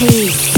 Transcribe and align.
your 0.00 0.49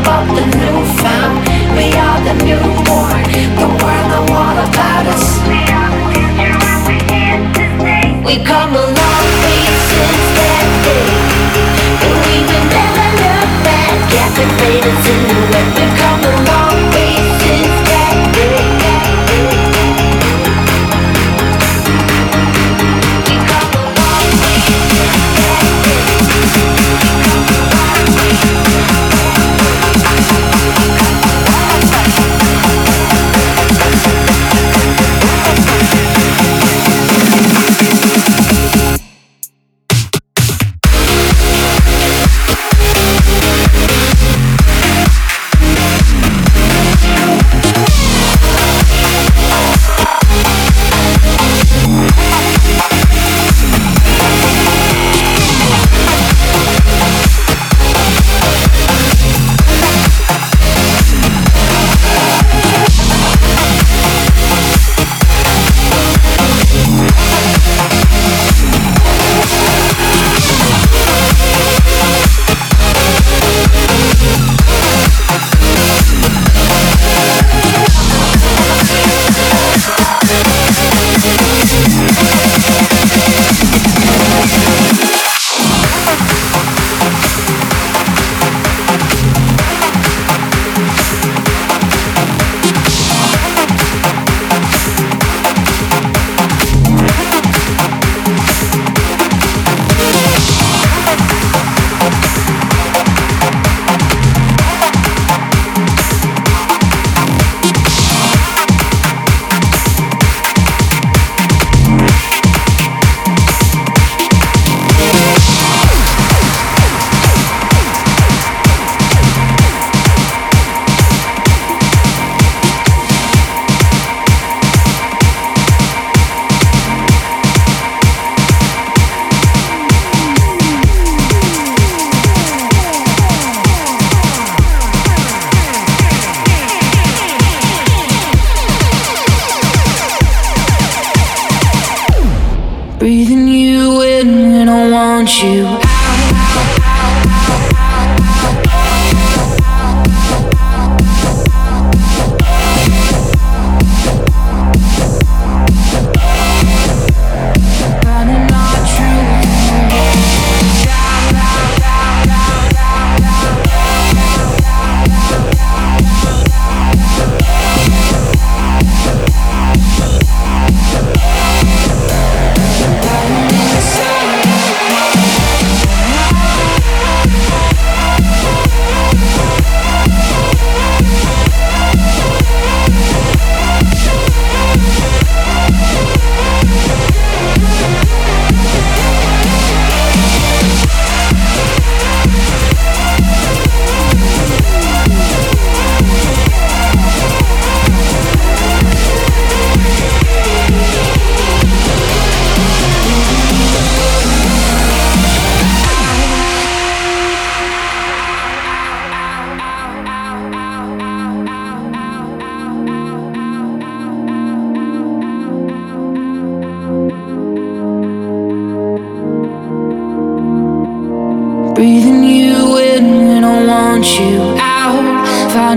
about 0.00 0.26
the 0.36 0.44
new 0.44 0.78
found. 1.00 1.40
We 1.76 1.88
are 1.96 2.20
the 2.20 2.34
newborn, 2.44 3.22
the 3.60 3.68
world 3.80 4.06
know 4.12 4.24
all 4.36 4.58
about 4.68 5.04
us. 5.08 5.24
We 5.48 5.60
are 5.72 5.90
the 5.96 6.04
future, 6.12 6.56
and 6.60 6.84
we're 6.84 7.04
here 7.08 7.40
to 7.56 7.64
stay. 7.80 8.04
We 8.28 8.44
come 8.44 8.72
a 8.76 8.86
long 9.00 9.26
way 9.40 9.62
since 9.88 10.24
that 10.36 10.66
day, 10.84 11.08
and 12.04 12.16
we 12.28 12.36
will 12.44 12.66
never 12.76 13.08
look 13.24 13.50
back. 13.64 13.92
Captivated 14.12 14.96
silhouette, 15.04 15.70
we 15.76 15.86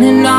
save 0.01 0.25
us. 0.25 0.38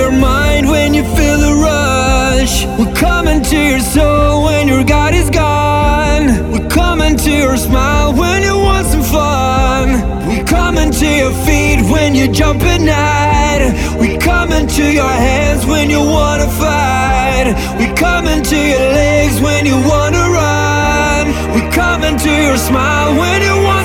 your 0.00 0.10
mind 0.10 0.66
when 0.66 0.94
you 0.94 1.04
feel 1.16 1.38
the 1.46 1.54
rush. 1.70 2.64
We're 2.78 2.94
coming 2.94 3.42
to 3.50 3.58
your 3.70 3.80
soul 3.80 4.44
when 4.44 4.66
your 4.66 4.82
God 4.82 5.12
is 5.14 5.28
gone. 5.28 6.26
We're 6.52 6.68
coming 6.68 7.16
to 7.24 7.30
your 7.30 7.56
smile 7.56 8.12
when 8.14 8.42
you 8.42 8.56
want 8.56 8.86
some 8.86 9.02
fun. 9.02 9.86
We're 10.28 10.48
coming 10.58 10.90
to 11.00 11.08
your 11.22 11.34
feet 11.44 11.80
when 11.92 12.14
you 12.14 12.26
jump 12.32 12.62
at 12.62 12.80
night. 12.80 13.62
We're 14.00 14.20
coming 14.32 14.66
to 14.78 14.84
your 15.00 15.14
hands 15.28 15.66
when 15.66 15.90
you 15.90 16.00
wanna 16.16 16.48
fight. 16.62 17.46
We're 17.78 17.96
coming 18.06 18.42
to 18.52 18.58
your 18.72 18.86
legs 19.00 19.36
when 19.46 19.66
you 19.70 19.76
wanna 19.92 20.24
run. 20.40 21.24
We're 21.54 21.72
coming 21.82 22.16
to 22.24 22.32
your 22.46 22.56
smile 22.56 23.10
when 23.20 23.38
you 23.42 23.56
wanna. 23.64 23.79